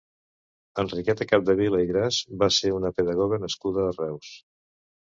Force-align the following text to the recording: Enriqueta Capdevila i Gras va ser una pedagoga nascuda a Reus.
Enriqueta 0.83 1.27
Capdevila 1.33 1.83
i 1.85 1.91
Gras 1.91 2.19
va 2.45 2.51
ser 2.59 2.75
una 2.81 2.95
pedagoga 2.99 3.43
nascuda 3.47 3.89
a 3.89 3.95
Reus. 4.03 4.35